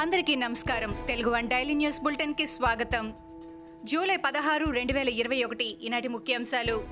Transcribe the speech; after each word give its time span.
అందరికీ 0.00 0.36
నమస్కారం. 0.36 1.04
Telugu 1.06 1.30
one 1.30 1.48
daily 1.48 1.74
news 1.74 2.00
బులెటిన్కి 2.00 2.46
స్వాగతం. 2.46 3.12
జూలై 3.84 4.16
పదహారు 4.16 4.64
రెండు 4.64 4.92
వేల 4.92 5.08
ఇరవై 5.08 5.44
ఒకటి 5.44 5.76
ఈనాటి 5.82 6.08
ముఖ్యాంశాలు. 6.08 6.88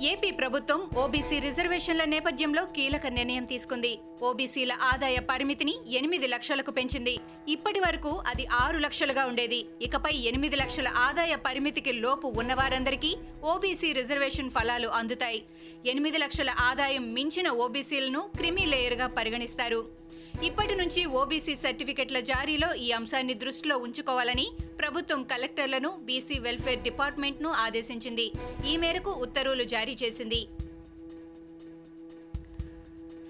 ఏపీ 0.00 0.30
ప్రభుత్వం 0.30 0.90
ఓబీసీ 0.98 1.38
రిజర్వేషన్ల 1.38 2.04
నేపథ్యంలో 2.04 2.64
కీలక 2.64 3.06
నిర్ణయం 3.06 3.44
తీసుకుంది. 3.44 3.98
ఓబీసీల 4.22 4.72
ఆదాయ 4.72 5.16
పరిమితిని 5.18 5.74
ఎనిమిది 5.86 6.26
లక్షలకు 6.26 6.70
పెంచింది. 6.70 7.18
ఇప్పటి 7.48 7.80
వరకు 7.80 8.22
అది 8.26 8.46
ఆరు 8.46 8.78
లక్షలుగా 8.78 9.24
ఉండేది. 9.24 9.66
ఇకపై 9.82 10.14
ఎనిమిది 10.14 10.56
లక్షల 10.56 10.88
ఆదాయ 10.88 11.36
పరిమితికి 11.36 11.92
లోపు 11.92 12.26
ఉన్నవారందరికీ 12.26 13.16
ఓబీసీ 13.44 13.92
రిజర్వేషన్ 13.92 14.50
ఫలాలు 14.50 14.88
అందుతాయి. 14.88 15.42
ఎనిమిది 15.86 16.18
లక్షల 16.18 16.54
ఆదాయం 16.58 17.14
మించిన 17.14 17.48
ఓబీసీలను 17.50 18.20
క్రిమి 18.36 18.66
లేయర్గా 18.66 19.06
పరిగణిస్తారు. 19.06 20.05
ఇప్పటి 20.44 20.74
నుంచి 20.74 21.04
ఓబీసీ 21.04 21.56
సర్టిఫికెట్ల 21.56 22.20
జారీలో 22.20 22.74
ఈ 22.74 22.90
అంశాన్ని 22.90 23.34
దృష్టిలో 23.34 23.78
ఉంచుకోవాలని 23.78 24.52
ప్రభుత్వం 24.78 25.22
కలెక్టర్లను 25.22 25.90
బీసీ 25.90 26.38
వెల్ఫేర్ 26.38 26.82
డిపార్ట్మెంట్ను 26.82 27.48
ఆదేశించింది. 27.48 28.32
ఈ 28.70 28.76
మేరకు 28.76 29.10
ఉత్తర్వులు 29.10 29.64
జారీ 29.64 29.96
చేసింది. 30.02 30.48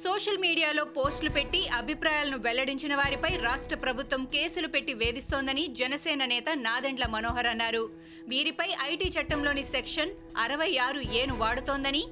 సోషల్ 0.05 0.39
మీడియాలో 0.39 0.85
పోస్టులు 0.85 1.31
పెట్టి 1.31 1.69
అభిప్రాయాలను 1.69 2.39
వెల్లడించిన 2.39 2.95
వారిపై 2.95 3.37
రాష్ట్ర 3.37 3.77
ప్రభుత్వం 3.77 4.25
కేసులు 4.25 4.69
పెట్టి 4.69 4.95
వేధిస్తోందని 4.95 5.67
జనసేన 5.67 6.25
నేత 6.25 6.49
నాదెండ్ల 6.57 7.07
మనోహర్ 7.07 7.47
అన్నారు. 7.47 7.91
వీరిపై 8.29 8.69
ఐటీ 8.83 9.05
చట్టంలోని 9.05 9.65
సెక్షన్ 9.65 10.11
అరవై 10.37 10.77
ఆరు 10.77 11.01
ఏను 11.01 11.37
వాడుతోందని 11.39 12.05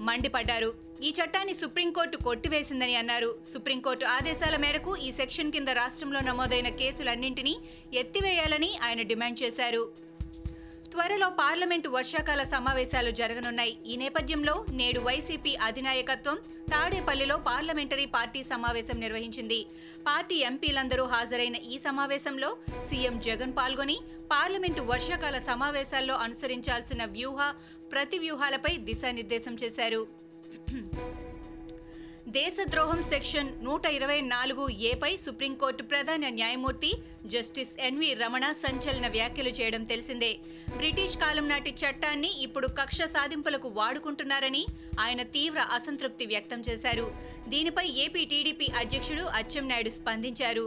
మండిపడ్డారు. 0.00 0.91
ఈ 1.06 1.08
చట్టాన్ని 1.18 1.54
సుప్రీంకోర్టు 1.54 2.16
కొట్టివేసిందని 2.16 2.94
అన్నారు. 2.96 3.30
సుప్రీంకోర్టు 3.52 4.04
ఆదేశాల 4.04 4.56
మేరకు 4.64 4.96
ఈ 4.96 5.12
సెక్షన్ 5.12 5.52
కింద 5.52 5.68
రాష్ట్రంలో 5.68 6.20
నమోదైన 6.20 6.68
కేసులన్నింటినీ 6.80 7.54
ఎత్తివేయాలని 7.92 8.70
ఆయన 8.82 9.02
డిమాండ్ 9.02 9.42
చేశారు. 9.42 9.82
త్వరలో 10.92 11.28
పార్లమెంటు 11.40 11.88
వర్షాకాల 11.88 12.42
సమావేశాలు 12.42 13.10
జరగనున్నాయి. 13.10 13.74
ఈ 13.86 13.96
నేపథ్యంలో 13.96 14.54
నేడు 14.80 15.00
వైసీపీ 15.00 15.56
అధినాయకత్వం 15.68 16.38
తాడేపల్లిలో 16.70 17.36
పార్లమెంటరీ 17.36 18.06
పార్టీ 18.06 18.42
సమావేశం 18.42 19.00
నిర్వహించింది. 19.00 19.60
పార్టీ 20.06 20.36
ఎంపీలందరూ 20.50 21.04
హాజరైన 21.04 21.56
ఈ 21.56 21.78
సమావేశంలో 21.78 22.56
సీఎం 22.88 23.20
జగన్ 23.20 23.56
పాల్గొని 23.58 24.00
పార్లమెంటు 24.32 24.82
వర్షాకాల 24.94 25.38
సమావేశాల్లో 25.50 26.14
అనుసరించాల్సిన 26.14 27.04
వ్యూహ 27.04 27.50
ప్రతి 27.92 28.18
వ్యూహాలపై 28.18 28.76
దిశానిర్దేశం 28.88 29.56
చేశారు. 29.64 30.21
దేశద్రోహం 32.28 33.02
సెక్షన్ 33.02 33.64
నూట 33.64 33.86
ఇరవై 33.86 34.20
నాలుగు 34.20 34.68
ఏపై 34.70 35.16
సుప్రీంకోర్టు 35.16 35.82
ప్రధాన 35.82 36.28
న్యాయమూర్తి 36.28 36.94
జస్టిస్ 37.26 37.80
ఎన్వి 37.80 38.14
రమణ 38.14 38.52
సంచలన 38.52 39.08
వ్యాఖ్యలు 39.08 39.48
చేయడం 39.48 39.84
తెలిసిందే. 39.84 40.38
బ్రిటిష్ 40.76 41.16
కాలం 41.16 41.48
నాటి 41.48 41.70
చట్టాన్ని 41.70 42.42
ఇప్పుడు 42.42 42.66
కక్ష 42.66 43.02
సాధింపులకు 43.02 43.68
వాడుకుంటున్నారని 43.68 44.66
ఆయన 45.00 45.22
తీవ్ర 45.22 45.60
అసంతృప్తి 45.60 46.26
వ్యక్తం 46.26 46.60
చేశారు. 46.60 47.14
దీనిపై 47.48 47.88
ఏపీ 47.88 48.24
టీడీపీ 48.24 48.68
అధ్యక్షుడు 48.78 49.22
అచ్చెన్నాయుడు 49.22 49.90
స్పందించారు. 49.90 50.66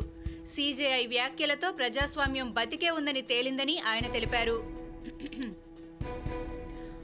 సీజేఐ 0.56 1.06
వ్యాఖ్యలతో 1.06 1.72
ప్రజాస్వామ్యం 1.72 2.52
బతికే 2.52 2.90
ఉందని 2.90 3.22
తేలిందని 3.22 3.80
ఆయన 3.80 4.08
తెలిపారు. 4.08 4.86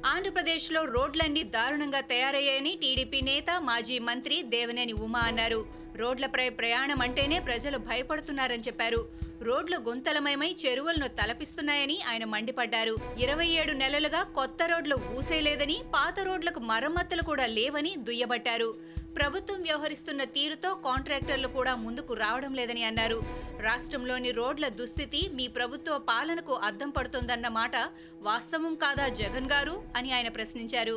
ఆంధ్రప్రదేశ్లో 0.06 0.86
రోడ్లన్నీ 0.86 1.44
దారుణంగా 1.44 2.00
తయారయ్యాయని 2.02 2.78
టీడీపీ 2.82 3.22
నేత 3.22 3.46
మాజీ 3.62 4.00
మంత్రి 4.00 4.42
దేవనేని 4.44 4.94
ఉమా 4.94 5.20
అన్నారు. 5.20 5.66
రోడ్లపై 5.96 6.50
ప్రయాణం 6.50 7.02
అంటేనే 7.02 7.40
ప్రజలు 7.40 7.78
భయపడుతున్నారని 7.78 8.64
చెప్పారు. 8.68 9.02
రోడ్లు 9.42 9.78
గుంతలమయమై 9.78 10.56
చెరువులను 10.66 11.08
తలపిస్తున్నాయని 11.08 12.02
ఆయన 12.02 12.26
మండిపడ్డారు. 12.26 12.96
ఇరవై 13.20 13.48
ఏడు 13.48 13.72
నెలలుగా 13.72 14.24
కొత్త 14.24 14.64
రోడ్లు 14.64 14.98
ఊసేలేదని 15.18 15.82
పాత 15.94 16.20
రోడ్లకు 16.20 16.60
మరమ్మతులు 16.60 17.24
కూడా 17.24 17.46
లేవని 17.46 17.96
దుయ్యబట్టారు. 17.98 18.91
ప్రభుత్వం 19.18 19.62
వ్యవహరిస్తున్న 19.62 20.24
తీరుతో 20.24 20.74
కాంట్రాక్టర్లు 20.74 21.48
కూడా 21.48 21.76
ముందుకు 21.76 22.14
రావడం 22.14 22.54
లేదని 22.54 22.84
అన్నారు. 22.84 23.22
రాష్ట్రంలోని 23.60 24.32
రోడ్ల 24.32 24.68
దుస్థితి 24.68 25.30
మీ 25.34 25.48
ప్రభుత్వ 25.48 25.98
పాలనకు 25.98 26.54
అద్దం 26.54 26.90
పడుతోందన్న 26.90 27.48
మాట 27.48 27.76
వాస్తవం 28.22 28.74
కాదా 28.76 29.08
జగన్ 29.08 29.52
గారు? 29.52 29.84
అని 29.96 30.12
ఆయన 30.12 30.28
ప్రశ్నించారు. 30.28 30.96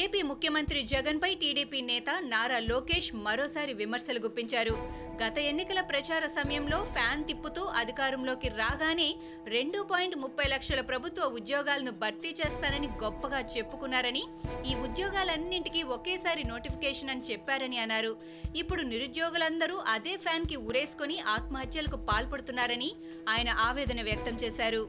ఏపీ 0.00 0.20
ముఖ్యమంత్రి 0.28 0.80
జగన్పై 0.90 1.30
టీడీపీ 1.40 1.78
నేత 1.88 2.10
నారా 2.28 2.58
లోకేష్ 2.68 3.08
మరోసారి 3.24 3.72
విమర్శలు 3.80 4.20
గుప్పించారు. 4.24 4.74
గత 5.22 5.36
ఎన్నికల 5.48 5.80
ప్రచార 5.90 6.22
సమయంలో 6.36 6.78
ఫ్యాన్ 6.94 7.24
తిప్పుతూ 7.30 7.62
అధికారంలోకి 7.80 8.48
రాగానే 8.60 9.08
రెండు 9.54 9.80
పాయింట్ 9.90 10.16
ముప్పై 10.22 10.46
లక్షల 10.54 10.80
ప్రభుత్వ 10.90 11.26
ఉద్యోగాలను 11.38 11.92
భర్తీ 12.04 12.30
చేస్తానని 12.40 12.88
గొప్పగా 13.02 13.40
చెప్పుకున్నారని 13.56 14.24
ఈ 14.70 14.74
ఉద్యోగాలన్నింటికీ 14.86 15.82
ఒకేసారి 15.96 16.44
నోటిఫికేషన్ 16.52 17.12
అని 17.14 17.28
చెప్పారని 17.30 17.80
అన్నారు. 17.84 18.14
ఇప్పుడు 18.62 18.84
నిరుద్యోగులందరూ 18.94 19.78
అదే 19.96 20.16
ఫ్యాన్కి 20.24 20.58
ఉరేసుకొని 20.70 21.18
ఆత్మహత్యలకు 21.36 22.00
పాల్పడుతున్నారని 22.10 22.90
ఆయన 23.34 23.50
ఆవేదన 23.68 24.02
వ్యక్తం 24.10 24.36
చేశారు. 24.44 24.84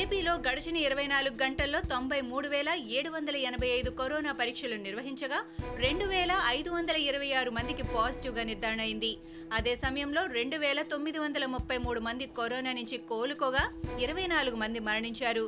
ఏపీలో 0.00 0.32
గడిచిన 0.46 0.76
ఇరవై 0.84 1.04
నాలుగు 1.06 1.36
గంటల్లో 1.42 1.80
తొంభై 1.90 2.18
మూడు 2.28 2.48
వేల 2.48 2.70
ఏడు 2.98 3.10
వందల 3.14 3.36
ఎనభై 3.48 3.68
ఐదు 3.78 3.90
కరోనా 3.98 4.32
పరీక్షలు 4.32 4.76
నిర్వహించగా 4.86 5.38
రెండు 5.84 6.04
వేల 6.12 6.32
ఐదు 6.56 6.70
వందల 6.70 6.96
ఇరవై 7.08 7.28
ఆరు 7.40 7.50
మందికి 7.56 7.84
పాజిటివ్గా 7.96 8.42
నిర్ధారణ 8.50 8.80
అయింది. 8.86 9.10
అదే 9.52 9.74
సమయంలో 9.76 10.22
రెండు 10.36 10.56
వేల 10.56 10.82
తొమ్మిది 10.92 11.18
వందల 11.18 11.46
ముప్పై 11.54 11.78
మూడు 11.84 12.00
మంది 12.00 12.26
కరోనా 12.38 12.72
నుంచి 12.78 12.96
కోలుకోగా 13.10 13.64
ఇరవై 14.04 14.26
నాలుగు 14.34 14.56
మంది 14.62 14.82
మరణించారు. 14.88 15.44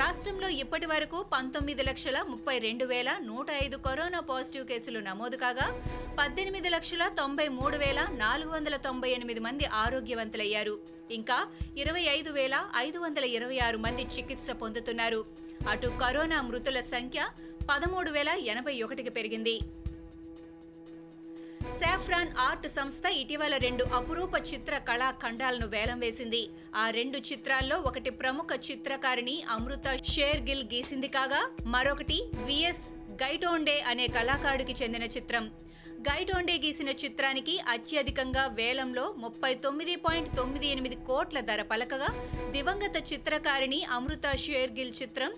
రాష్ట్రంలో 0.00 0.50
ఇప్పటి 0.62 0.88
వరకు 0.92 1.20
పంతొమ్మిది 1.34 1.84
లక్షల 1.90 2.20
ముప్పై 2.32 2.58
రెండు 2.66 2.84
వేల 2.84 3.12
నూట 3.30 3.48
ఐదు 3.64 3.78
కరోనా 3.86 4.20
పాజిటివ్ 4.32 4.68
కేసులు 4.72 5.00
నమోదు 5.08 5.38
కాగా 5.44 5.68
పద్దెనిమిది 6.20 6.68
లక్షల 6.76 7.06
తొంభై 7.20 7.48
మూడు 7.60 7.78
వేల 7.84 8.02
నాలుగు 8.24 8.52
వందల 8.56 8.76
తొంభై 8.88 9.12
ఎనిమిది 9.18 9.40
మంది 9.40 9.66
ఆరోగ్యవంతులయ్యారు. 9.84 10.76
ఇంకా 11.10 11.46
ఇరవై 11.76 12.02
ఐదు 12.02 12.30
వేల 12.30 12.68
ఐదు 12.76 12.98
వందల 12.98 13.24
ఇరవై 13.24 13.58
ఆరు 13.58 13.78
మంది 13.78 14.02
చికిత్స 14.02 14.50
పొందుతున్నారు. 14.50 15.24
అటు 15.68 15.86
కరోనా 15.86 16.40
మృతుల 16.42 16.80
సంఖ్య 16.80 17.26
పదమూడు 17.70 18.10
వేల 18.10 18.28
ఎనభై 18.28 18.82
ఒకటికి 18.82 19.10
పెరిగింది. 19.10 19.60
సాఫ్రాన్ 21.82 22.30
ఆర్ట్ 22.38 22.68
సంస్థ 22.68 23.06
ఇటీవల 23.06 23.56
రెండు 23.56 23.84
అపురూప 23.84 24.34
చిత్ర 24.54 24.78
కళాఖండాలను 24.78 25.66
వేలం 25.66 25.98
వేసింది. 25.98 26.48
ఆ 26.74 26.90
రెండు 26.90 27.18
చిత్రాల్లో 27.18 27.78
ఒకటి 27.78 28.10
ప్రముఖ 28.10 28.46
చిత్రకారిణి 28.70 29.42
అమృత 29.50 29.96
షేర్ 30.12 30.42
గిల్ 30.48 30.64
గీసింది 30.74 31.08
కాగా 31.08 31.50
మరొకటి 31.66 32.18
విఎస్ 32.36 32.84
గైటోండే 33.22 33.80
అనే 33.80 34.06
కళాకారుడికి 34.06 34.84
చెందిన 34.84 35.02
చిత్రం. 35.02 35.50
గైటోండే 36.06 36.54
గీసిన 36.58 36.90
చిత్రానికి 37.02 37.58
అత్యధికంగా 37.58 38.46
వేలంలో 38.58 39.04
ముప్పై 39.18 39.54
తొమ్మిది 39.54 39.96
పాయింట్ 39.96 40.36
తొమ్మిది 40.36 40.66
ఎనిమిది 40.66 40.96
కోట్ల 41.06 41.40
ధర 41.40 41.62
పలకగా 41.62 42.08
దివంగత 42.50 42.96
చిత్రకారిణి 43.12 43.84
అమృత 43.96 44.36
షేర్గిల్ 44.44 44.92
చిత్రం 45.02 45.32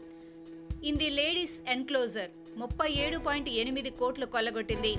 ఇన్ 0.84 0.96
ది 0.96 1.10
లేడీస్ 1.10 1.56
ఎన్క్లోజర్ 1.68 2.30
ముప్పై 2.56 2.90
ఏడు 3.04 3.18
పాయింట్ 3.18 3.48
ఎనిమిది 3.62 3.90
కోట్లు 3.90 4.26
కొల్లగొట్టింది. 4.26 4.92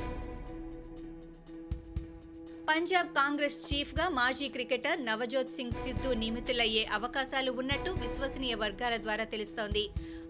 పంజాబ్ 2.69 3.11
కాంగ్రెస్ 3.19 3.59
చీఫ్గా 3.67 4.09
మాజీ 4.09 4.47
క్రికెటర్ 4.47 5.05
నవజోత్ 5.05 5.55
సింగ్ 5.57 5.79
సిద్ధు 5.83 6.09
నియమితులయ్యే 6.13 6.83
అవకాశాలు 6.97 7.51
ఉన్నట్టు 7.51 7.91
విశ్వసనీయ 8.03 8.55
వర్గాల 8.55 8.97
ద్వారా 8.97 9.23
తెలుస్తోంది. 9.23 9.85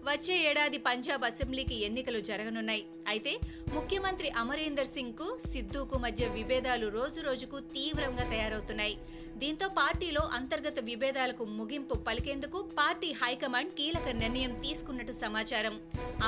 వచ్చే 0.08 0.34
ఏడాది 0.50 0.78
పంజాబ్ 0.86 1.24
అసెంబ్లీకి 1.28 1.76
ఎన్నికలు 1.86 2.20
జరగనున్నాయి. 2.28 2.82
అయితే 3.12 3.32
ముఖ్యమంత్రి 3.76 4.28
అమరీందర్ 4.42 4.90
సింగ్కు 4.96 5.26
సిద్ధుకు 5.52 5.96
మధ్య 6.04 6.24
విభేదాలు 6.36 6.86
రోజు 6.96 7.20
రోజుకు 7.28 7.58
తీవ్రంగా 7.74 8.24
తయారవుతున్నాయి. 8.32 8.94
దీంతో 9.42 9.66
పార్టీలో 9.80 10.22
అంతర్గత 10.38 10.78
విభేదాలకు 10.90 11.44
ముగింపు 11.58 11.96
పలికేందుకు 12.06 12.60
పార్టీ 12.78 13.10
హైకమాండ్ 13.20 13.76
కీలక 13.80 14.08
నిర్ణయం 14.22 14.54
తీసుకున్నట్టు 14.64 15.14
సమాచారం. 15.24 15.76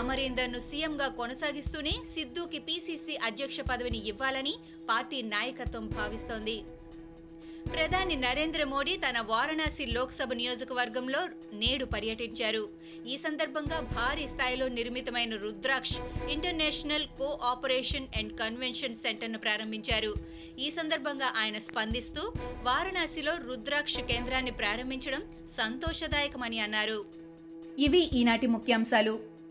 అమరీందర్ను 0.03 0.61
సీఎంగా 0.69 1.09
కొనసాగిస్తూనే 1.23 1.95
సిద్ధుకి 2.15 2.61
పీసీసీ 2.69 3.17
అధ్యక్ష 3.31 3.61
పదవిని 3.73 4.03
ఇవ్వాలని 4.13 4.55
పార్టీ 4.93 5.21
నాయకత్వం 5.35 5.87
భావిస్తోంది. 5.99 6.57
ప్రధాని 7.71 8.17
నరేంద్ర 8.17 8.65
మోడీ 8.65 8.97
తన 8.97 9.21
వారణాసి 9.21 9.87
లోక్సభ 9.87 10.33
నియోజకవర్గంలో 10.33 11.29
నేడు 11.53 11.85
పర్యటించారు. 11.85 12.69
ఈ 13.07 13.17
సందర్భంగా 13.17 13.81
భారీ 13.81 14.27
స్థాయిలో 14.27 14.69
నిర్మితమైన 14.69 15.37
Rudraksh 15.37 15.97
international 16.31 17.07
cooperation 17.19 18.09
and 18.19 18.33
convention 18.33 18.97
సెంటర్ను 18.97 19.39
ప్రారంభించారు. 19.39 20.15
ఈ 20.59 20.71
సందర్భంగా 20.71 21.33
ఆయన 21.37 21.59
స్పందిస్తూ 21.59 22.33
వారణాసిలో 22.63 23.35
రుద్రాక్ష 23.49 23.99
కేంద్రాన్ని 24.01 24.51
ప్రారంభించడం 24.51 25.25
సంతోషదాయకమని 25.59 26.59
అన్నారు. 26.59 27.05
ఇవి 27.79 28.11
ఈనాటి 28.15 28.47
ముఖ్యాంశాలు. 28.47 29.32